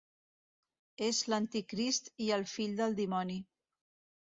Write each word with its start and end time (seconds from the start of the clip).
És 1.07 1.19
l'Anticrist 1.33 2.11
i 2.29 2.31
el 2.39 2.47
fill 2.55 2.75
del 2.83 2.99
Dimoni. 3.03 3.39